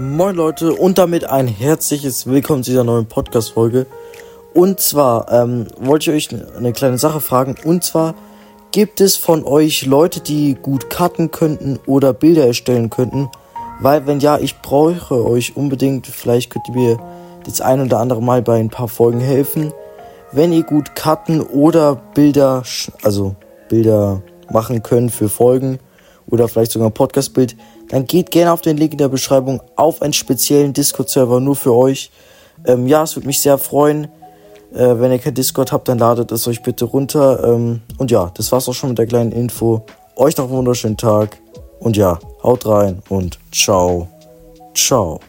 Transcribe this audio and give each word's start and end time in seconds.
Moin 0.00 0.36
Leute 0.36 0.74
und 0.74 0.96
damit 0.96 1.24
ein 1.24 1.48
herzliches 1.48 2.24
Willkommen 2.28 2.62
zu 2.62 2.70
dieser 2.70 2.84
neuen 2.84 3.06
Podcast-Folge. 3.06 3.86
Und 4.54 4.78
zwar 4.78 5.28
ähm, 5.32 5.66
wollte 5.80 6.12
ich 6.12 6.30
euch 6.32 6.40
eine 6.56 6.72
kleine 6.72 6.98
Sache 6.98 7.20
fragen. 7.20 7.56
Und 7.64 7.82
zwar 7.82 8.14
gibt 8.70 9.00
es 9.00 9.16
von 9.16 9.42
euch 9.42 9.86
Leute, 9.86 10.20
die 10.20 10.54
gut 10.54 10.88
cutten 10.88 11.32
könnten 11.32 11.80
oder 11.86 12.12
Bilder 12.12 12.46
erstellen 12.46 12.90
könnten? 12.90 13.28
Weil 13.80 14.06
wenn 14.06 14.20
ja, 14.20 14.38
ich 14.38 14.62
brauche 14.62 15.26
euch 15.26 15.56
unbedingt. 15.56 16.06
Vielleicht 16.06 16.50
könnt 16.50 16.68
ihr 16.68 16.74
mir 16.74 16.98
das 17.44 17.60
ein 17.60 17.80
oder 17.80 17.98
andere 17.98 18.22
Mal 18.22 18.40
bei 18.40 18.60
ein 18.60 18.70
paar 18.70 18.86
Folgen 18.86 19.18
helfen. 19.18 19.72
Wenn 20.30 20.52
ihr 20.52 20.62
gut 20.62 20.94
cutten 20.94 21.40
oder 21.40 21.96
Bilder, 22.14 22.62
also 23.02 23.34
Bilder 23.68 24.22
machen 24.48 24.80
könnt 24.84 25.10
für 25.10 25.28
Folgen 25.28 25.80
oder 26.30 26.48
vielleicht 26.48 26.72
sogar 26.72 26.88
ein 26.88 26.94
Podcast-Bild, 26.94 27.56
dann 27.88 28.06
geht 28.06 28.30
gerne 28.30 28.52
auf 28.52 28.60
den 28.60 28.76
Link 28.76 28.92
in 28.92 28.98
der 28.98 29.08
Beschreibung 29.08 29.62
auf 29.76 30.02
einen 30.02 30.12
speziellen 30.12 30.72
Discord-Server 30.72 31.40
nur 31.40 31.56
für 31.56 31.74
euch. 31.74 32.10
Ähm, 32.66 32.86
ja, 32.86 33.02
es 33.02 33.16
würde 33.16 33.26
mich 33.26 33.40
sehr 33.40 33.58
freuen. 33.58 34.08
Äh, 34.74 34.98
wenn 34.98 35.10
ihr 35.10 35.18
kein 35.18 35.34
Discord 35.34 35.72
habt, 35.72 35.88
dann 35.88 35.98
ladet 35.98 36.30
es 36.32 36.46
euch 36.46 36.62
bitte 36.62 36.84
runter. 36.84 37.44
Ähm, 37.44 37.80
und 37.96 38.10
ja, 38.10 38.30
das 38.34 38.52
war's 38.52 38.68
auch 38.68 38.74
schon 38.74 38.90
mit 38.90 38.98
der 38.98 39.06
kleinen 39.06 39.32
Info. 39.32 39.84
Euch 40.16 40.36
noch 40.36 40.46
einen 40.46 40.54
wunderschönen 40.54 40.96
Tag. 40.96 41.38
Und 41.80 41.96
ja, 41.96 42.18
haut 42.42 42.66
rein 42.66 43.02
und 43.08 43.38
ciao. 43.52 44.08
Ciao. 44.74 45.20